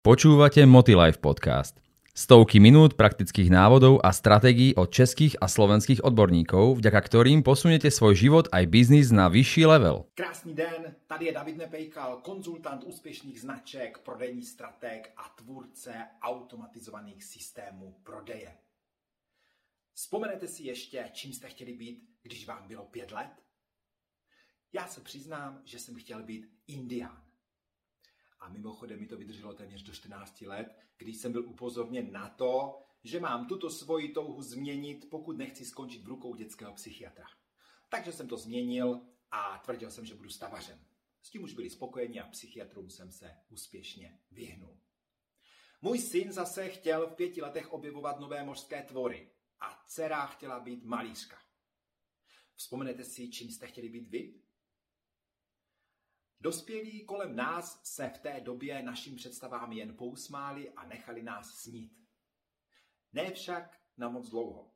Počúvate 0.00 0.64
Motilife 0.64 1.20
podcast. 1.20 1.76
Stovky 2.16 2.56
minút 2.56 2.96
praktických 2.96 3.52
návodov 3.52 4.00
a 4.00 4.16
stratégií 4.16 4.72
od 4.72 4.88
českých 4.88 5.36
a 5.36 5.44
slovenských 5.44 6.00
odborníkov, 6.00 6.80
vďaka 6.80 7.00
ktorým 7.04 7.44
posunete 7.44 7.92
svoj 7.92 8.16
život 8.16 8.48
aj 8.48 8.64
biznis 8.72 9.12
na 9.12 9.28
vyšší 9.28 9.68
level. 9.68 10.08
Krásný 10.16 10.56
den, 10.56 10.96
tady 11.04 11.28
je 11.28 11.32
David 11.36 11.56
Nepejkal, 11.56 12.24
konzultant 12.24 12.80
úspěšných 12.80 13.40
značek, 13.44 14.00
prodejní 14.00 14.40
strateg 14.40 15.12
a 15.20 15.28
tvůrce 15.36 15.92
automatizovaných 16.22 17.24
systémů 17.24 18.00
prodeje. 18.00 18.56
Vzpomenete 19.92 20.48
si 20.48 20.62
ještě, 20.64 21.04
čím 21.12 21.32
jste 21.32 21.48
chtěli 21.48 21.72
být, 21.72 22.08
když 22.22 22.46
vám 22.46 22.64
bylo 22.68 22.84
pět 22.88 23.12
let? 23.12 23.36
Já 24.72 24.86
se 24.86 25.00
přiznám, 25.00 25.60
že 25.64 25.78
jsem 25.78 25.94
chtěl 25.94 26.22
být 26.22 26.48
indián. 26.66 27.29
A 28.40 28.48
mimochodem 28.48 29.00
mi 29.00 29.06
to 29.06 29.16
vydrželo 29.16 29.54
téměř 29.54 29.82
do 29.82 29.92
14 29.92 30.40
let, 30.40 30.78
když 30.98 31.16
jsem 31.16 31.32
byl 31.32 31.48
upozorněn 31.48 32.12
na 32.12 32.28
to, 32.28 32.82
že 33.04 33.20
mám 33.20 33.46
tuto 33.46 33.70
svoji 33.70 34.08
touhu 34.08 34.42
změnit, 34.42 35.10
pokud 35.10 35.36
nechci 35.36 35.64
skončit 35.64 36.02
v 36.02 36.08
rukou 36.08 36.34
dětského 36.34 36.74
psychiatra. 36.74 37.26
Takže 37.88 38.12
jsem 38.12 38.28
to 38.28 38.36
změnil 38.36 39.00
a 39.30 39.58
tvrdil 39.58 39.90
jsem, 39.90 40.06
že 40.06 40.14
budu 40.14 40.30
stavařem. 40.30 40.78
S 41.22 41.30
tím 41.30 41.42
už 41.42 41.54
byli 41.54 41.70
spokojeni 41.70 42.20
a 42.20 42.26
psychiatrům 42.26 42.90
jsem 42.90 43.12
se 43.12 43.36
úspěšně 43.48 44.18
vyhnul. 44.30 44.80
Můj 45.82 45.98
syn 45.98 46.32
zase 46.32 46.68
chtěl 46.68 47.06
v 47.06 47.14
pěti 47.14 47.42
letech 47.42 47.72
objevovat 47.72 48.20
nové 48.20 48.44
mořské 48.44 48.82
tvory 48.82 49.30
a 49.60 49.84
dcera 49.86 50.26
chtěla 50.26 50.60
být 50.60 50.84
malířka. 50.84 51.38
Vzpomenete 52.54 53.04
si, 53.04 53.28
čím 53.30 53.50
jste 53.50 53.66
chtěli 53.66 53.88
být 53.88 54.08
vy? 54.08 54.34
Dospělí 56.42 57.04
kolem 57.04 57.36
nás 57.36 57.80
se 57.84 58.08
v 58.08 58.18
té 58.18 58.40
době 58.40 58.82
našim 58.82 59.16
představám 59.16 59.72
jen 59.72 59.96
pousmáli 59.96 60.70
a 60.70 60.86
nechali 60.86 61.22
nás 61.22 61.54
snít. 61.54 61.92
Ne 63.12 63.30
však 63.30 63.80
na 63.96 64.08
moc 64.08 64.30
dlouho. 64.30 64.70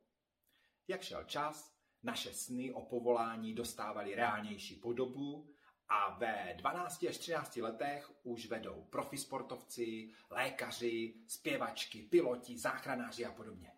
Jak 0.87 1.01
šel 1.01 1.23
čas, 1.23 1.75
naše 2.03 2.33
sny 2.33 2.73
o 2.73 2.81
povolání 2.81 3.53
dostávaly 3.53 4.15
reálnější 4.15 4.75
podobu 4.75 5.49
a 5.89 6.17
ve 6.17 6.53
12 6.57 7.03
až 7.03 7.17
13 7.17 7.55
letech 7.57 8.11
už 8.23 8.47
vedou 8.47 8.87
profisportovci, 8.89 10.11
lékaři, 10.29 11.13
zpěvačky, 11.27 12.01
piloti, 12.01 12.57
záchranáři 12.57 13.25
a 13.25 13.31
podobně. 13.31 13.71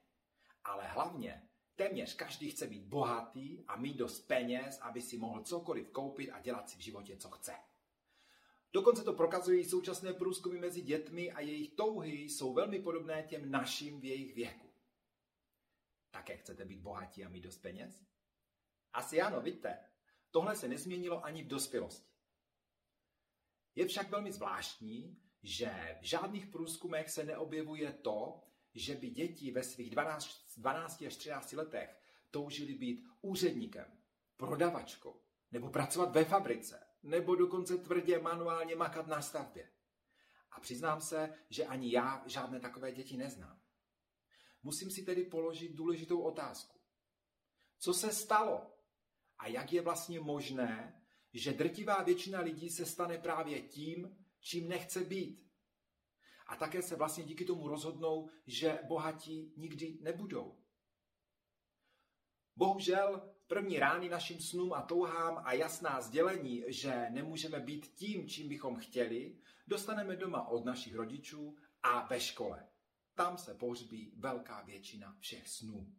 Ale 0.64 0.88
hlavně 0.88 1.50
téměř 1.76 2.16
každý 2.16 2.50
chce 2.50 2.68
být 2.68 2.84
bohatý 2.84 3.64
a 3.68 3.76
mít 3.76 3.98
dost 3.98 4.20
peněz, 4.20 4.80
aby 4.82 5.02
si 5.02 5.18
mohl 5.18 5.44
cokoliv 5.44 5.90
koupit 5.90 6.32
a 6.32 6.40
dělat 6.40 6.70
si 6.70 6.78
v 6.78 6.82
životě, 6.82 7.18
co 7.18 7.30
chce. 7.30 7.67
Dokonce 8.74 9.04
to 9.04 9.14
prokazují 9.14 9.66
současné 9.66 10.14
průzkumy 10.14 10.60
mezi 10.60 10.82
dětmi 10.82 11.32
a 11.32 11.40
jejich 11.40 11.70
touhy 11.70 12.14
jsou 12.14 12.54
velmi 12.54 12.80
podobné 12.80 13.24
těm 13.24 13.52
našim 13.52 14.00
v 14.00 14.06
jejich 14.06 14.36
věku. 14.36 14.68
Také 16.12 16.38
chcete 16.38 16.66
být 16.66 16.80
bohatí 16.80 17.26
a 17.26 17.30
mít 17.30 17.42
dost 17.42 17.58
peněz? 17.58 18.06
Asi 18.94 19.22
ano, 19.22 19.42
vidíte. 19.42 19.80
Tohle 20.32 20.56
se 20.56 20.68
nezměnilo 20.68 21.26
ani 21.26 21.44
v 21.44 21.48
dospělosti. 21.48 22.12
Je 23.76 23.88
však 23.88 24.10
velmi 24.10 24.32
zvláštní, 24.32 25.22
že 25.44 25.98
v 26.02 26.04
žádných 26.04 26.46
průzkumech 26.46 27.10
se 27.10 27.24
neobjevuje 27.24 27.92
to, 27.92 28.44
že 28.74 28.96
by 28.96 29.10
děti 29.10 29.52
ve 29.52 29.64
svých 29.64 29.90
12, 29.90 30.58
12 30.58 31.02
až 31.02 31.16
13 31.16 31.54
letech 31.54 32.00
toužili 32.32 32.74
být 32.74 33.08
úředníkem, 33.22 33.98
prodavačkou 34.38 35.22
nebo 35.52 35.70
pracovat 35.70 36.12
ve 36.12 36.26
fabrice 36.26 36.87
nebo 37.08 37.36
dokonce 37.36 37.78
tvrdě 37.78 38.20
manuálně 38.20 38.76
makat 38.76 39.08
na 39.08 39.22
stavbě. 39.22 39.72
A 40.52 40.60
přiznám 40.60 41.02
se, 41.02 41.34
že 41.50 41.66
ani 41.66 41.92
já 41.92 42.24
žádné 42.26 42.60
takové 42.60 42.92
děti 42.92 43.18
neznám. 43.18 43.62
Musím 44.64 44.92
si 44.92 45.04
tedy 45.04 45.24
položit 45.24 45.74
důležitou 45.74 46.22
otázku. 46.22 46.80
Co 47.80 47.94
se 47.94 48.14
stalo? 48.14 48.74
A 49.38 49.48
jak 49.48 49.74
je 49.74 49.82
vlastně 49.82 50.20
možné, 50.20 51.02
že 51.34 51.54
drtivá 51.54 52.04
většina 52.04 52.40
lidí 52.40 52.70
se 52.70 52.86
stane 52.86 53.18
právě 53.18 53.62
tím, 53.62 54.26
čím 54.40 54.70
nechce 54.70 55.04
být? 55.04 55.52
A 56.48 56.56
také 56.56 56.82
se 56.82 56.96
vlastně 56.96 57.24
díky 57.24 57.46
tomu 57.46 57.68
rozhodnou, 57.68 58.30
že 58.48 58.80
bohatí 58.88 59.54
nikdy 59.58 59.98
nebudou. 60.02 60.64
Bohužel 62.56 63.37
první 63.48 63.80
rány 63.80 64.10
našim 64.10 64.40
snům 64.40 64.74
a 64.74 64.82
touhám 64.82 65.42
a 65.46 65.54
jasná 65.54 66.02
sdělení, 66.02 66.64
že 66.68 67.08
nemůžeme 67.10 67.60
být 67.60 67.88
tím, 67.88 68.28
čím 68.28 68.50
bychom 68.50 68.76
chtěli, 68.76 69.36
dostaneme 69.68 70.16
doma 70.16 70.48
od 70.48 70.66
našich 70.66 70.96
rodičů 70.96 71.56
a 71.84 72.08
ve 72.08 72.20
škole. 72.20 72.68
Tam 73.16 73.38
se 73.38 73.54
pohřbí 73.54 74.14
velká 74.18 74.62
většina 74.62 75.16
všech 75.20 75.48
snů. 75.48 75.94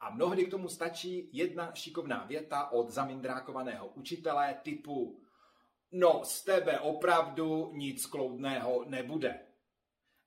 A 0.00 0.10
mnohdy 0.10 0.46
k 0.46 0.50
tomu 0.50 0.68
stačí 0.68 1.30
jedna 1.32 1.74
šikovná 1.74 2.24
věta 2.24 2.70
od 2.70 2.90
zamindrákovaného 2.90 3.88
učitele 3.88 4.54
typu 4.62 5.22
No, 5.92 6.24
z 6.24 6.44
tebe 6.44 6.80
opravdu 6.80 7.72
nic 7.72 8.06
kloudného 8.06 8.84
nebude. 8.84 9.46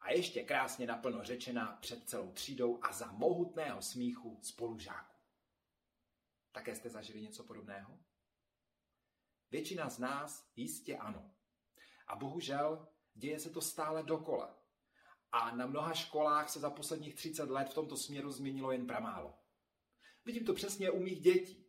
A 0.01 0.11
ještě 0.11 0.43
krásně 0.43 0.87
naplno 0.87 1.23
řečená 1.23 1.77
před 1.81 2.09
celou 2.09 2.31
třídou 2.31 2.79
a 2.81 2.91
za 2.91 3.11
mohutného 3.11 3.81
smíchu 3.81 4.39
spolužáků. 4.41 5.18
Také 6.51 6.75
jste 6.75 6.89
zažili 6.89 7.21
něco 7.21 7.43
podobného? 7.43 7.99
Většina 9.51 9.89
z 9.89 9.99
nás 9.99 10.51
jistě 10.55 10.97
ano. 10.97 11.31
A 12.07 12.15
bohužel 12.15 12.87
děje 13.13 13.39
se 13.39 13.49
to 13.49 13.61
stále 13.61 14.03
dokola. 14.03 14.59
A 15.31 15.55
na 15.55 15.67
mnoha 15.67 15.93
školách 15.93 16.49
se 16.49 16.59
za 16.59 16.69
posledních 16.69 17.15
30 17.15 17.49
let 17.49 17.69
v 17.69 17.73
tomto 17.73 17.97
směru 17.97 18.31
změnilo 18.31 18.71
jen 18.71 18.87
pramálo. 18.87 19.39
Vidím 20.25 20.45
to 20.45 20.53
přesně 20.53 20.91
u 20.91 20.99
mých 20.99 21.21
dětí. 21.21 21.65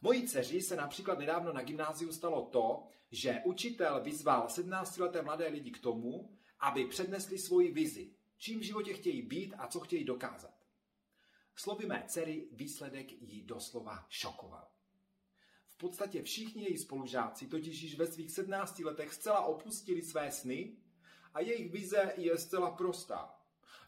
Mojí 0.00 0.28
dceři 0.28 0.62
se 0.62 0.76
například 0.76 1.18
nedávno 1.18 1.52
na 1.52 1.62
gymnáziu 1.62 2.12
stalo 2.12 2.46
to, 2.46 2.88
že 3.10 3.42
učitel 3.44 4.02
vyzval 4.02 4.46
17-leté 4.46 5.22
mladé 5.22 5.48
lidi 5.48 5.70
k 5.70 5.80
tomu, 5.80 6.38
aby 6.60 6.84
přednesli 6.84 7.38
svoji 7.38 7.72
vizi, 7.72 8.14
čím 8.36 8.60
v 8.60 8.62
životě 8.62 8.94
chtějí 8.94 9.22
být 9.22 9.54
a 9.58 9.66
co 9.66 9.80
chtějí 9.80 10.04
dokázat. 10.04 10.57
Slovy 11.58 11.86
mé 11.86 12.04
dcery 12.06 12.48
výsledek 12.52 13.12
jí 13.12 13.42
doslova 13.42 14.06
šokoval. 14.08 14.68
V 15.68 15.76
podstatě 15.76 16.22
všichni 16.22 16.64
její 16.64 16.78
spolužáci 16.78 17.46
totiž 17.46 17.82
již 17.82 17.98
ve 17.98 18.06
svých 18.06 18.30
17 18.30 18.78
letech 18.78 19.14
zcela 19.14 19.40
opustili 19.44 20.02
své 20.02 20.30
sny 20.30 20.76
a 21.34 21.40
jejich 21.40 21.72
vize 21.72 22.12
je 22.16 22.38
zcela 22.38 22.70
prostá. 22.70 23.34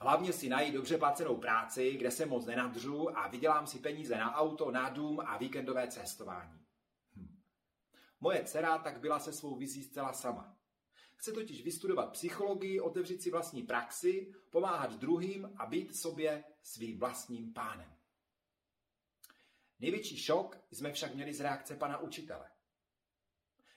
Hlavně 0.00 0.32
si 0.32 0.48
najít 0.48 0.74
dobře 0.74 0.98
placenou 0.98 1.36
práci, 1.36 1.96
kde 1.96 2.10
se 2.10 2.26
moc 2.26 2.46
nenadřu 2.46 3.18
a 3.18 3.28
vydělám 3.28 3.66
si 3.66 3.78
peníze 3.78 4.16
na 4.16 4.34
auto, 4.34 4.70
na 4.70 4.88
dům 4.88 5.20
a 5.20 5.38
víkendové 5.38 5.88
cestování. 5.88 6.60
Hm. 7.16 7.40
Moje 8.20 8.44
dcera 8.44 8.78
tak 8.78 9.00
byla 9.00 9.18
se 9.18 9.32
svou 9.32 9.56
vizí 9.56 9.84
zcela 9.84 10.12
sama. 10.12 10.56
Chce 11.20 11.32
totiž 11.32 11.62
vystudovat 11.62 12.12
psychologii, 12.12 12.80
otevřít 12.80 13.22
si 13.22 13.30
vlastní 13.30 13.62
praxi, 13.62 14.34
pomáhat 14.50 14.92
druhým 14.92 15.52
a 15.56 15.66
být 15.66 15.96
sobě 15.96 16.44
svým 16.62 16.98
vlastním 16.98 17.52
pánem. 17.52 17.94
Největší 19.80 20.16
šok 20.16 20.58
jsme 20.72 20.92
však 20.92 21.14
měli 21.14 21.34
z 21.34 21.40
reakce 21.40 21.76
pana 21.76 21.98
učitele. 21.98 22.50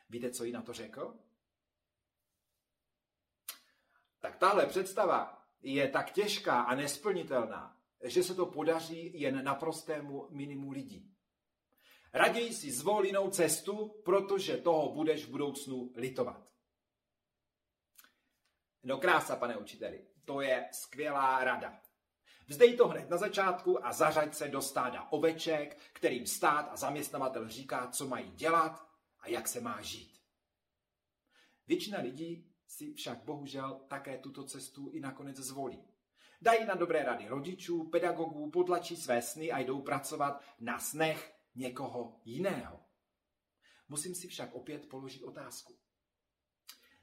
Víte, 0.10 0.32
co 0.32 0.44
jí 0.44 0.52
na 0.52 0.62
to 0.62 0.74
řekl? 0.74 1.16
Tak 4.20 4.38
tahle 4.38 4.66
představa 4.66 5.46
je 5.62 5.90
tak 5.90 6.12
těžká 6.12 6.62
a 6.62 6.76
nesplnitelná, 6.76 7.78
že 8.04 8.24
se 8.24 8.36
to 8.36 8.46
podaří 8.46 9.22
jen 9.22 9.44
naprostému 9.44 10.28
minimu 10.30 10.72
lidí. 10.72 11.14
Raději 12.14 12.54
si 12.54 12.72
zvol 12.72 13.06
jinou 13.06 13.30
cestu, 13.30 14.02
protože 14.06 14.58
toho 14.58 14.94
budeš 14.94 15.26
v 15.26 15.30
budoucnu 15.30 15.92
litovat. 15.96 16.53
No 18.84 18.98
krása, 18.98 19.36
pane 19.36 19.58
učiteli, 19.58 20.06
to 20.26 20.42
je 20.42 20.70
skvělá 20.72 21.44
rada. 21.44 21.80
Vzdej 22.48 22.78
to 22.78 22.88
hned 22.88 23.10
na 23.10 23.18
začátku 23.18 23.86
a 23.86 23.94
zařaď 23.94 24.36
se 24.36 24.48
do 24.48 24.62
stáda 24.62 25.12
oveček, 25.12 25.78
kterým 25.94 26.26
stát 26.26 26.70
a 26.72 26.76
zaměstnavatel 26.76 27.50
říká, 27.50 27.88
co 27.88 28.08
mají 28.08 28.32
dělat 28.32 28.88
a 29.20 29.30
jak 29.30 29.48
se 29.48 29.62
má 29.62 29.82
žít. 29.82 30.20
Většina 31.68 32.00
lidí 32.00 32.54
si 32.68 32.94
však 32.94 33.24
bohužel 33.24 33.82
také 33.88 34.18
tuto 34.18 34.44
cestu 34.44 34.90
i 34.90 35.00
nakonec 35.00 35.38
zvolí. 35.38 35.84
Dají 36.42 36.66
na 36.66 36.76
dobré 36.76 37.04
rady 37.04 37.28
rodičů, 37.28 37.84
pedagogů, 37.84 38.52
potlačí 38.52 38.96
své 38.96 39.22
sny 39.22 39.52
a 39.52 39.60
jdou 39.60 39.82
pracovat 39.82 40.44
na 40.60 40.80
snech 40.80 41.36
někoho 41.56 42.20
jiného. 42.26 42.80
Musím 43.90 44.16
si 44.16 44.28
však 44.28 44.54
opět 44.54 44.90
položit 44.90 45.24
otázku. 45.24 45.78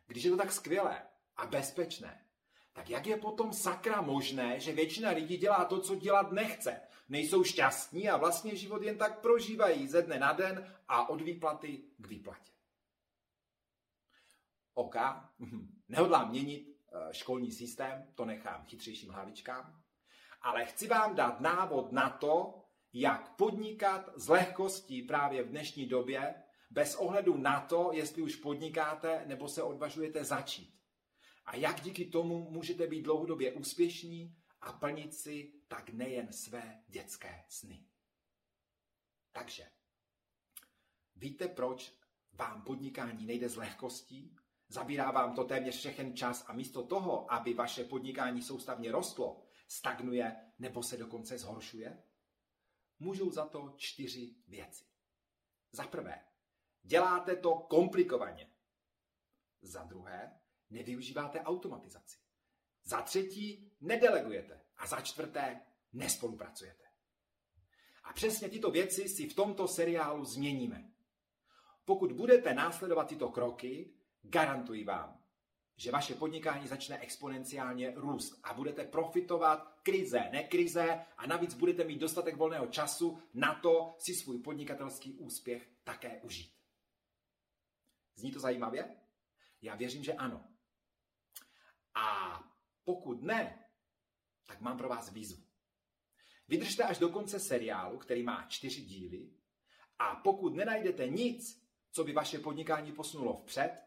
Když 0.07 0.25
je 0.25 0.31
to 0.31 0.37
tak 0.37 0.53
skvělé, 0.53 1.10
a 1.41 1.47
bezpečné. 1.47 2.25
Tak 2.73 2.91
jak 2.91 3.07
je 3.07 3.17
potom 3.17 3.53
sakra 3.53 4.01
možné, 4.01 4.61
že 4.61 4.73
většina 4.73 5.11
lidí 5.11 5.37
dělá 5.37 5.65
to, 5.65 5.81
co 5.81 5.95
dělat 5.95 6.33
nechce? 6.33 6.81
Nejsou 7.09 7.45
šťastní 7.45 8.09
a 8.09 8.17
vlastně 8.17 8.57
život 8.57 8.83
jen 8.83 8.99
tak 8.99 9.21
prožívají 9.21 9.89
ze 9.89 10.03
dne 10.03 10.19
na 10.19 10.33
den 10.33 10.75
a 10.89 11.09
od 11.09 11.21
výplaty 11.21 11.83
k 11.99 12.07
výplatě. 12.07 12.53
OK, 14.75 14.97
nehodlám 15.89 16.31
měnit 16.31 16.77
eh, 16.93 17.15
školní 17.15 17.53
systém, 17.53 18.07
to 18.15 18.25
nechám 18.25 18.65
chytřejším 18.65 19.11
hlavičkám. 19.11 19.83
Ale 20.43 20.65
chci 20.65 20.87
vám 20.87 21.15
dát 21.15 21.41
návod 21.41 21.93
na 21.93 22.11
to, 22.11 22.65
jak 22.93 23.37
podnikat 23.37 24.11
s 24.17 24.29
lehkostí 24.29 25.03
právě 25.03 25.43
v 25.43 25.49
dnešní 25.49 25.87
době, 25.87 26.35
bez 26.71 26.95
ohledu 26.95 27.37
na 27.37 27.61
to, 27.61 27.91
jestli 27.93 28.23
už 28.23 28.37
podnikáte 28.37 29.23
nebo 29.27 29.49
se 29.49 29.63
odvažujete 29.63 30.25
začít. 30.25 30.80
A 31.51 31.57
jak 31.57 31.81
díky 31.81 32.05
tomu 32.05 32.51
můžete 32.51 32.87
být 32.87 33.03
dlouhodobě 33.03 33.53
úspěšní 33.53 34.37
a 34.61 34.73
plnit 34.73 35.15
si 35.15 35.53
tak 35.69 35.91
nejen 35.91 36.33
své 36.33 36.83
dětské 36.89 37.45
sny. 37.49 37.85
Takže, 39.33 39.71
víte, 41.17 41.49
proč 41.49 41.95
vám 42.33 42.63
podnikání 42.63 43.27
nejde 43.27 43.49
z 43.49 43.57
lehkostí? 43.57 44.37
Zabírá 44.69 45.11
vám 45.11 45.35
to 45.35 45.45
téměř 45.45 45.79
všechen 45.79 46.17
čas 46.17 46.45
a 46.49 46.53
místo 46.53 46.87
toho, 46.87 47.33
aby 47.33 47.55
vaše 47.55 47.85
podnikání 47.85 48.43
soustavně 48.43 48.93
rostlo, 48.93 49.43
stagnuje 49.69 50.37
nebo 50.59 50.83
se 50.83 50.97
dokonce 50.97 51.39
zhoršuje? 51.39 52.03
Můžou 52.99 53.31
za 53.31 53.47
to 53.47 53.75
čtyři 53.77 54.35
věci. 54.49 54.85
Za 55.73 55.87
prvé, 55.87 56.25
děláte 56.83 57.37
to 57.37 57.55
komplikovaně. 57.55 58.51
Za 59.63 59.85
druhé, 59.85 60.40
nevyužíváte 60.71 61.41
automatizaci. 61.41 62.19
Za 62.85 63.03
třetí, 63.03 63.73
nedelegujete. 63.81 64.61
A 64.77 64.87
za 64.87 65.01
čtvrté, 65.01 65.61
nespolupracujete. 65.93 66.85
A 68.05 68.13
přesně 68.13 68.49
tyto 68.49 68.71
věci 68.71 69.09
si 69.09 69.29
v 69.29 69.35
tomto 69.35 69.69
seriálu 69.69 70.25
změníme. 70.25 70.91
Pokud 71.85 72.13
budete 72.13 72.55
následovat 72.55 73.09
tyto 73.09 73.29
kroky, 73.29 73.95
garantuji 74.23 74.85
vám, 74.85 75.21
že 75.77 75.91
vaše 75.91 76.15
podnikání 76.15 76.69
začne 76.69 76.99
exponenciálně 76.99 77.93
růst 77.97 78.41
a 78.43 78.55
budete 78.55 78.85
profitovat 78.85 79.81
krize, 79.83 80.29
ne 80.33 80.43
krize 80.43 81.07
a 81.17 81.27
navíc 81.27 81.55
budete 81.55 81.85
mít 81.85 81.99
dostatek 81.99 82.37
volného 82.37 82.67
času 82.67 83.23
na 83.35 83.55
to 83.55 83.95
si 83.99 84.15
svůj 84.15 84.39
podnikatelský 84.39 85.15
úspěch 85.15 85.71
také 85.85 86.21
užít. 86.23 86.53
Zní 88.17 88.33
to 88.33 88.41
zajímavě? 88.41 88.97
Já 89.63 89.75
věřím, 89.75 90.05
že 90.05 90.13
ano. 90.13 90.50
A 91.95 92.39
pokud 92.85 93.23
ne, 93.23 93.69
tak 94.47 94.61
mám 94.61 94.79
pro 94.79 94.89
vás 94.89 95.13
výzvu. 95.13 95.45
Vydržte 96.49 96.85
až 96.85 96.99
do 96.99 97.09
konce 97.09 97.41
seriálu, 97.41 97.99
který 97.99 98.23
má 98.23 98.47
čtyři 98.49 98.81
díly 98.81 99.31
a 99.99 100.17
pokud 100.17 100.55
nenajdete 100.55 101.09
nic, 101.09 101.67
co 101.93 102.05
by 102.05 102.13
vaše 102.13 102.39
podnikání 102.39 102.93
posunulo 102.93 103.37
vpřed, 103.37 103.81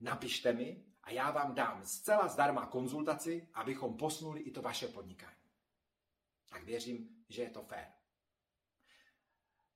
napište 0.00 0.52
mi 0.52 0.84
a 1.02 1.10
já 1.10 1.30
vám 1.30 1.54
dám 1.54 1.86
zcela 1.86 2.28
zdarma 2.28 2.66
konzultaci, 2.66 3.48
abychom 3.54 3.96
posunuli 3.96 4.40
i 4.40 4.50
to 4.50 4.62
vaše 4.62 4.88
podnikání. 4.88 5.36
Tak 6.48 6.62
věřím, 6.64 7.24
že 7.28 7.42
je 7.42 7.50
to 7.50 7.62
fér. 7.62 7.92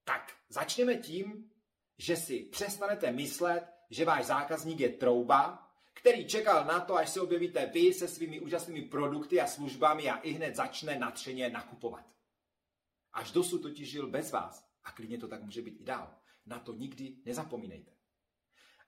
Tak 0.04 0.36
začněme 0.48 0.96
tím, 0.96 1.50
že 1.98 2.16
si 2.16 2.40
přestanete 2.40 3.12
myslet, 3.12 3.72
že 3.90 4.04
váš 4.04 4.24
zákazník 4.24 4.80
je 4.80 4.88
trouba, 4.88 5.73
který 6.04 6.26
čekal 6.26 6.64
na 6.64 6.80
to, 6.80 6.96
až 6.96 7.10
se 7.10 7.20
objevíte 7.20 7.66
vy 7.66 7.92
se 7.92 8.08
svými 8.08 8.40
úžasnými 8.40 8.82
produkty 8.82 9.40
a 9.40 9.46
službami 9.46 10.10
a 10.10 10.16
i 10.16 10.30
hned 10.30 10.56
začne 10.56 10.98
natřeně 10.98 11.50
nakupovat. 11.50 12.04
Až 13.12 13.32
dosud 13.32 13.62
totiž 13.62 13.90
žil 13.90 14.10
bez 14.10 14.32
vás 14.32 14.68
a 14.82 14.92
klidně 14.92 15.18
to 15.18 15.28
tak 15.28 15.42
může 15.42 15.62
být 15.62 15.80
i 15.80 15.84
dál. 15.84 16.14
Na 16.46 16.58
to 16.58 16.72
nikdy 16.72 17.16
nezapomínejte. 17.24 17.92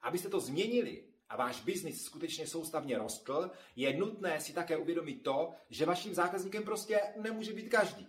Abyste 0.01 0.29
to 0.29 0.39
změnili 0.39 1.07
a 1.29 1.37
váš 1.37 1.61
biznis 1.61 2.03
skutečně 2.03 2.47
soustavně 2.47 2.97
rostl, 2.97 3.51
je 3.75 3.97
nutné 3.97 4.41
si 4.41 4.53
také 4.53 4.77
uvědomit 4.77 5.23
to, 5.23 5.53
že 5.69 5.85
vaším 5.85 6.13
zákazníkem 6.13 6.63
prostě 6.63 7.01
nemůže 7.21 7.53
být 7.53 7.69
každý. 7.69 8.07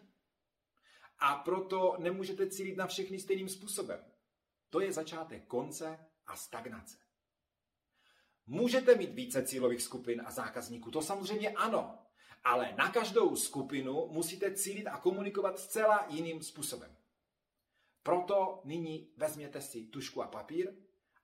A 1.18 1.34
proto 1.34 1.96
nemůžete 1.98 2.50
cílit 2.50 2.76
na 2.76 2.86
všechny 2.86 3.18
stejným 3.18 3.48
způsobem. 3.48 4.04
To 4.70 4.80
je 4.80 4.92
začátek 4.92 5.46
konce 5.46 5.98
a 6.26 6.36
stagnace. 6.36 7.07
Můžete 8.50 8.94
mít 8.94 9.14
více 9.14 9.42
cílových 9.42 9.82
skupin 9.82 10.22
a 10.26 10.30
zákazníků, 10.30 10.90
to 10.90 11.02
samozřejmě 11.02 11.50
ano, 11.50 11.98
ale 12.44 12.74
na 12.78 12.90
každou 12.90 13.36
skupinu 13.36 14.08
musíte 14.10 14.54
cílit 14.54 14.86
a 14.86 14.98
komunikovat 14.98 15.58
zcela 15.58 16.06
jiným 16.08 16.42
způsobem. 16.42 16.96
Proto 18.02 18.60
nyní 18.64 19.10
vezměte 19.16 19.60
si 19.60 19.82
tušku 19.82 20.22
a 20.22 20.26
papír 20.26 20.74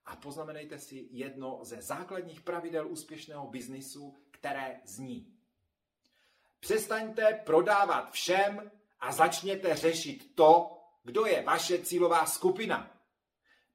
a 0.05 0.15
poznamenejte 0.15 0.79
si 0.79 1.07
jedno 1.11 1.59
ze 1.63 1.81
základních 1.81 2.41
pravidel 2.41 2.87
úspěšného 2.87 3.47
biznisu, 3.47 4.15
které 4.31 4.81
zní. 4.85 5.33
Přestaňte 6.59 7.41
prodávat 7.45 8.11
všem 8.11 8.71
a 8.99 9.11
začněte 9.11 9.75
řešit 9.75 10.35
to, 10.35 10.77
kdo 11.03 11.25
je 11.25 11.43
vaše 11.43 11.79
cílová 11.79 12.25
skupina. 12.25 12.91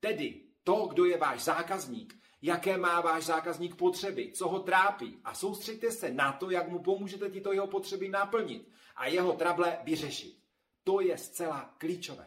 Tedy 0.00 0.44
to, 0.64 0.86
kdo 0.86 1.04
je 1.04 1.18
váš 1.18 1.40
zákazník, 1.40 2.19
jaké 2.42 2.78
má 2.78 3.00
váš 3.00 3.24
zákazník 3.24 3.74
potřeby, 3.74 4.32
co 4.32 4.48
ho 4.48 4.60
trápí 4.60 5.20
a 5.24 5.34
soustřeďte 5.34 5.90
se 5.90 6.10
na 6.10 6.32
to, 6.32 6.50
jak 6.50 6.68
mu 6.68 6.78
pomůžete 6.78 7.30
tyto 7.30 7.52
jeho 7.52 7.66
potřeby 7.66 8.08
naplnit 8.08 8.68
a 8.96 9.06
jeho 9.06 9.32
trable 9.32 9.78
vyřešit. 9.82 10.38
To 10.84 11.00
je 11.00 11.18
zcela 11.18 11.74
klíčové. 11.78 12.26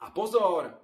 A 0.00 0.10
pozor, 0.10 0.78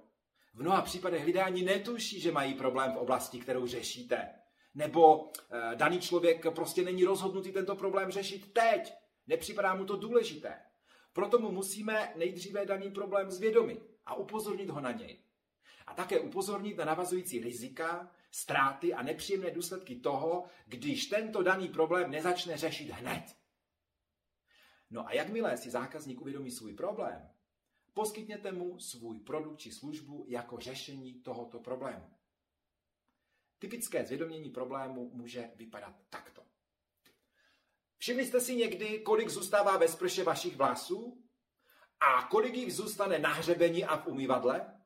v 0.53 0.61
mnoha 0.61 0.81
případech 0.81 1.25
lidé 1.25 1.43
ani 1.43 1.63
netuší, 1.63 2.19
že 2.19 2.31
mají 2.31 2.53
problém 2.53 2.93
v 2.93 2.97
oblasti, 2.97 3.39
kterou 3.39 3.67
řešíte. 3.67 4.29
Nebo 4.75 5.31
e, 5.51 5.75
daný 5.75 5.99
člověk 5.99 6.45
prostě 6.55 6.83
není 6.83 7.03
rozhodnutý 7.03 7.51
tento 7.51 7.75
problém 7.75 8.11
řešit 8.11 8.53
teď. 8.53 8.93
Nepřipadá 9.27 9.75
mu 9.75 9.85
to 9.85 9.95
důležité. 9.95 10.59
Proto 11.13 11.39
mu 11.39 11.51
musíme 11.51 12.13
nejdříve 12.15 12.65
daný 12.65 12.91
problém 12.91 13.31
zvědomit 13.31 13.89
a 14.05 14.15
upozornit 14.15 14.69
ho 14.69 14.81
na 14.81 14.91
něj 14.91 15.19
a 15.89 15.93
také 15.93 16.19
upozornit 16.19 16.77
na 16.77 16.85
navazující 16.85 17.39
rizika, 17.39 18.11
ztráty 18.31 18.93
a 18.93 19.01
nepříjemné 19.01 19.51
důsledky 19.51 19.95
toho, 19.95 20.45
když 20.65 21.05
tento 21.05 21.43
daný 21.43 21.67
problém 21.67 22.11
nezačne 22.11 22.57
řešit 22.57 22.89
hned. 22.89 23.35
No 24.89 25.07
a 25.07 25.13
jakmile 25.13 25.57
si 25.57 25.69
zákazník 25.69 26.21
uvědomí 26.21 26.51
svůj 26.51 26.73
problém, 26.73 27.29
poskytněte 27.93 28.51
mu 28.51 28.79
svůj 28.79 29.19
produkt 29.19 29.59
či 29.59 29.71
službu 29.71 30.25
jako 30.27 30.59
řešení 30.59 31.13
tohoto 31.13 31.59
problému. 31.59 32.13
Typické 33.59 34.05
zvědomění 34.05 34.49
problému 34.49 35.09
může 35.13 35.51
vypadat 35.55 35.95
takto. 36.09 36.43
Všimli 37.97 38.25
jste 38.25 38.41
si 38.41 38.55
někdy, 38.55 38.99
kolik 38.99 39.29
zůstává 39.29 39.77
ve 39.77 39.87
sprše 39.87 40.23
vašich 40.23 40.55
vlasů? 40.55 41.23
A 41.99 42.27
kolik 42.27 42.55
jich 42.55 42.73
zůstane 42.73 43.19
na 43.19 43.33
hřebení 43.33 43.85
a 43.85 43.97
v 43.97 44.07
umývadle? 44.07 44.78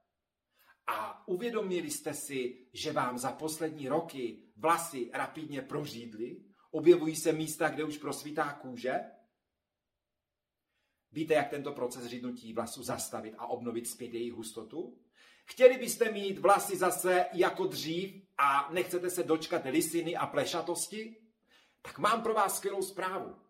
A 0.88 1.28
uvědomili 1.28 1.92
jste 1.92 2.14
si, 2.14 2.68
že 2.74 2.92
vám 2.92 3.18
za 3.18 3.32
poslední 3.32 3.90
roky 3.90 4.44
vlasy 4.56 5.10
rapidně 5.14 5.62
prořídly? 5.62 6.44
Objevují 6.72 7.16
se 7.16 7.32
místa, 7.32 7.70
kde 7.70 7.84
už 7.84 7.98
prosvítá 7.98 8.54
kůže? 8.54 8.94
Víte, 11.12 11.34
jak 11.34 11.50
tento 11.50 11.72
proces 11.72 12.06
řídnutí 12.06 12.54
vlasů 12.54 12.84
zastavit 12.84 13.36
a 13.38 13.48
obnovit 13.48 13.88
zpět 13.88 14.14
jejich 14.14 14.34
hustotu? 14.34 15.00
Chtěli 15.46 15.78
byste 15.78 16.12
mít 16.12 16.40
vlasy 16.40 16.78
zase 16.78 17.26
jako 17.34 17.68
dřív 17.68 18.28
a 18.38 18.70
nechcete 18.74 19.10
se 19.10 19.24
dočkat 19.24 19.62
lisiny 19.66 20.16
a 20.16 20.28
plešatosti? 20.28 21.18
Tak 21.82 22.00
mám 22.00 22.24
pro 22.24 22.34
vás 22.34 22.58
skvělou 22.58 22.82
zprávu. 22.82 23.43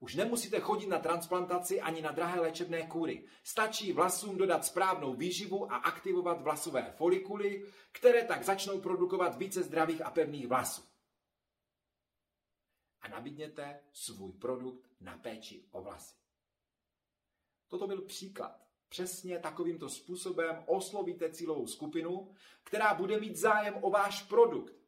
Už 0.00 0.14
nemusíte 0.14 0.60
chodit 0.60 0.86
na 0.86 0.98
transplantaci 0.98 1.80
ani 1.80 2.02
na 2.02 2.12
drahé 2.12 2.40
léčebné 2.40 2.86
kůry. 2.86 3.24
Stačí 3.42 3.92
vlasům 3.92 4.36
dodat 4.36 4.64
správnou 4.64 5.14
výživu 5.14 5.72
a 5.72 5.76
aktivovat 5.76 6.42
vlasové 6.42 6.92
folikuly, 6.96 7.66
které 7.92 8.24
tak 8.24 8.44
začnou 8.44 8.80
produkovat 8.80 9.38
více 9.38 9.62
zdravých 9.62 10.02
a 10.06 10.10
pevných 10.10 10.48
vlasů. 10.48 10.82
A 13.00 13.08
nabídněte 13.08 13.80
svůj 13.92 14.32
produkt 14.32 14.90
na 15.00 15.18
péči 15.18 15.64
o 15.70 15.82
vlasy. 15.82 16.14
Toto 17.68 17.86
byl 17.86 18.02
příklad. 18.02 18.60
Přesně 18.88 19.38
takovýmto 19.38 19.88
způsobem 19.88 20.64
oslovíte 20.66 21.30
cílovou 21.30 21.66
skupinu, 21.66 22.34
která 22.62 22.94
bude 22.94 23.20
mít 23.20 23.36
zájem 23.36 23.78
o 23.80 23.90
váš 23.90 24.22
produkt 24.22 24.79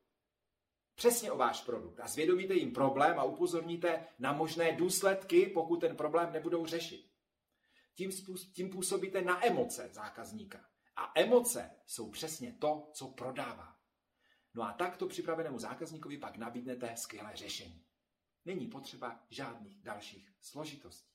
přesně 0.95 1.33
o 1.33 1.37
váš 1.37 1.63
produkt 1.63 2.01
a 2.01 2.09
zvědomíte 2.09 2.55
jim 2.55 2.73
problém 2.73 3.19
a 3.19 3.25
upozorníte 3.25 4.07
na 4.19 4.33
možné 4.33 4.73
důsledky, 4.73 5.47
pokud 5.47 5.81
ten 5.81 5.97
problém 5.97 6.33
nebudou 6.33 6.67
řešit. 6.67 7.13
Tím, 7.95 8.11
tím 8.53 8.71
působíte 8.71 9.23
na 9.23 9.47
emoce 9.47 9.89
zákazníka. 9.93 10.65
A 10.97 11.13
emoce 11.15 11.71
jsou 11.87 12.11
přesně 12.11 12.53
to, 12.53 12.91
co 12.93 13.09
prodává. 13.09 13.77
No 14.55 14.63
a 14.63 14.73
takto 14.73 15.07
připravenému 15.07 15.59
zákazníkovi 15.59 16.19
pak 16.19 16.37
nabídnete 16.37 16.97
skvělé 16.97 17.37
řešení. 17.37 17.85
Není 18.45 18.67
potřeba 18.67 19.27
žádných 19.31 19.83
dalších 19.83 20.33
složitostí. 20.41 21.13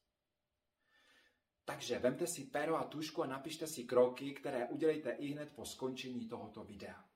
Takže 1.65 1.99
vemte 1.99 2.27
si 2.27 2.43
péro 2.43 2.75
a 2.77 2.83
tušku 2.83 3.23
a 3.23 3.27
napište 3.27 3.67
si 3.67 3.83
kroky, 3.83 4.33
které 4.33 4.67
udělejte 4.67 5.11
i 5.11 5.27
hned 5.27 5.55
po 5.55 5.65
skončení 5.65 6.27
tohoto 6.27 6.63
videa. 6.63 7.06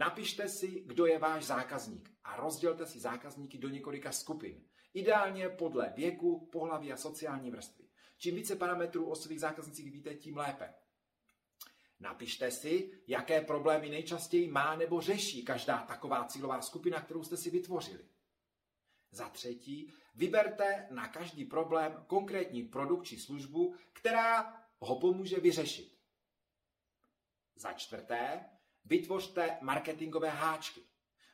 Napište 0.00 0.48
si, 0.48 0.82
kdo 0.86 1.06
je 1.06 1.18
váš 1.18 1.44
zákazník 1.44 2.10
a 2.24 2.36
rozdělte 2.36 2.86
si 2.86 3.00
zákazníky 3.00 3.58
do 3.58 3.68
několika 3.68 4.12
skupin. 4.12 4.64
Ideálně 4.94 5.48
podle 5.48 5.92
věku, 5.96 6.48
pohlaví 6.52 6.92
a 6.92 6.96
sociální 6.96 7.50
vrstvy. 7.50 7.84
Čím 8.18 8.34
více 8.34 8.56
parametrů 8.56 9.10
o 9.10 9.16
svých 9.16 9.40
zákaznicích 9.40 9.92
víte, 9.92 10.14
tím 10.14 10.36
lépe. 10.36 10.74
Napište 12.00 12.50
si, 12.50 13.02
jaké 13.06 13.40
problémy 13.40 13.88
nejčastěji 13.88 14.48
má 14.48 14.76
nebo 14.76 15.00
řeší 15.00 15.44
každá 15.44 15.78
taková 15.78 16.24
cílová 16.24 16.62
skupina, 16.62 17.00
kterou 17.00 17.24
jste 17.24 17.36
si 17.36 17.50
vytvořili. 17.50 18.04
Za 19.10 19.28
třetí, 19.28 19.92
vyberte 20.14 20.86
na 20.90 21.08
každý 21.08 21.44
problém 21.44 22.04
konkrétní 22.06 22.62
produkt 22.62 23.04
či 23.04 23.18
službu, 23.18 23.74
která 23.92 24.62
ho 24.78 25.00
pomůže 25.00 25.40
vyřešit. 25.40 25.98
Za 27.56 27.72
čtvrté, 27.72 28.50
vytvořte 28.84 29.58
marketingové 29.60 30.28
háčky. 30.28 30.80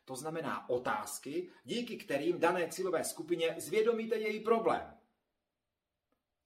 To 0.04 0.16
znamená 0.16 0.68
otázky, 0.68 1.50
díky 1.64 1.96
kterým 1.96 2.40
dané 2.40 2.68
cílové 2.68 3.04
skupině 3.04 3.54
zvědomíte 3.58 4.16
její 4.16 4.40
problém. 4.40 4.98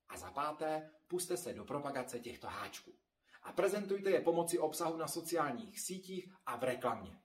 A 0.08 0.16
za 0.16 0.30
páté, 0.30 0.90
puste 1.08 1.36
se 1.36 1.52
do 1.52 1.64
propagace 1.64 2.20
těchto 2.20 2.46
háčků 2.46 2.94
a 3.42 3.52
prezentujte 3.52 4.10
je 4.10 4.20
pomocí 4.20 4.58
obsahu 4.58 4.96
na 4.96 5.08
sociálních 5.08 5.80
sítích 5.80 6.32
a 6.46 6.56
v 6.56 6.64
reklamě. 6.64 7.20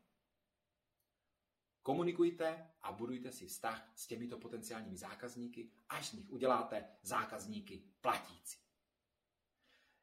Komunikujte 1.81 2.71
a 2.81 2.91
budujte 2.91 3.31
si 3.31 3.47
vztah 3.47 3.91
s 3.95 4.07
těmito 4.07 4.37
potenciálními 4.37 4.97
zákazníky, 4.97 5.71
až 5.89 6.09
z 6.09 6.13
nich 6.13 6.29
uděláte 6.29 6.89
zákazníky 7.01 7.83
platící. 8.01 8.64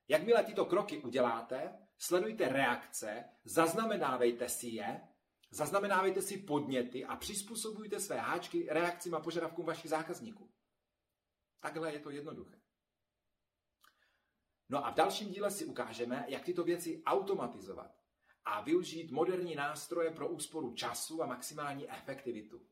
Jakmile 0.08 0.44
tyto 0.44 0.64
kroky 0.64 0.98
uděláte, 0.98 1.78
sledujte 1.98 2.48
reakce, 2.48 3.24
zaznamenávejte 3.44 4.48
si 4.48 4.68
je, 4.68 5.00
zaznamenávejte 5.50 6.22
si 6.22 6.38
podněty 6.38 7.04
a 7.04 7.16
přizpůsobujte 7.16 8.00
své 8.00 8.16
háčky 8.16 8.66
reakcím 8.70 9.14
a 9.14 9.20
požadavkům 9.20 9.66
vašich 9.66 9.90
zákazníků. 9.90 10.50
Takhle 11.60 11.92
je 11.92 12.00
to 12.00 12.10
jednoduché. 12.10 12.60
No 14.68 14.86
a 14.86 14.90
v 14.90 14.94
dalším 14.94 15.28
díle 15.28 15.50
si 15.50 15.64
ukážeme, 15.64 16.24
jak 16.28 16.44
tyto 16.44 16.64
věci 16.64 17.02
automatizovat 17.06 18.02
a 18.44 18.60
využít 18.60 19.10
moderní 19.10 19.54
nástroje 19.54 20.10
pro 20.10 20.28
úsporu 20.28 20.74
času 20.74 21.22
a 21.22 21.26
maximální 21.26 21.90
efektivitu 21.90 22.66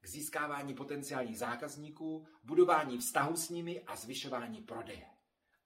k 0.00 0.06
získávání 0.06 0.74
potenciálních 0.74 1.38
zákazníků, 1.38 2.26
budování 2.42 2.98
vztahu 2.98 3.36
s 3.36 3.48
nimi 3.48 3.82
a 3.82 3.96
zvyšování 3.96 4.62
prodeje. 4.62 5.06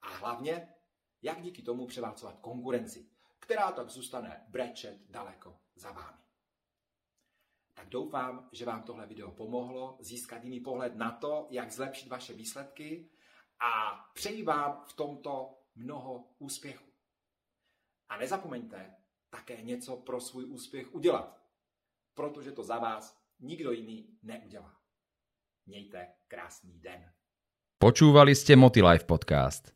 A 0.02 0.08
hlavně, 0.08 0.74
jak 1.22 1.42
díky 1.42 1.62
tomu 1.62 1.86
převálcovat 1.86 2.38
konkurenci, 2.38 3.06
která 3.38 3.72
tak 3.72 3.90
zůstane 3.90 4.44
brečet 4.48 4.98
daleko 5.10 5.58
za 5.74 5.92
vámi. 5.92 6.18
Tak 7.74 7.88
doufám, 7.88 8.48
že 8.52 8.64
vám 8.64 8.82
tohle 8.82 9.06
video 9.06 9.30
pomohlo 9.30 9.96
získat 10.00 10.44
jiný 10.44 10.60
pohled 10.60 10.96
na 10.96 11.10
to, 11.10 11.46
jak 11.50 11.72
zlepšit 11.72 12.08
vaše 12.08 12.34
výsledky 12.34 13.10
a 13.60 13.96
přeji 14.14 14.42
vám 14.42 14.84
v 14.86 14.92
tomto 14.92 15.58
mnoho 15.74 16.28
úspěchu. 16.38 16.84
A 18.08 18.16
nezapomeňte 18.16 18.96
také 19.30 19.62
něco 19.62 19.96
pro 19.96 20.20
svůj 20.20 20.44
úspěch 20.44 20.94
udělat, 20.94 21.40
protože 22.14 22.52
to 22.52 22.64
za 22.64 22.78
vás 22.78 23.20
nikdo 23.40 23.72
jiný 23.72 24.18
neudělá. 24.22 24.76
Mějte 25.66 26.08
krásný 26.28 26.80
den. 26.80 27.12
Počúvali 27.78 28.36
ste 28.36 28.56
Motilife 28.60 29.08
podcast. 29.08 29.72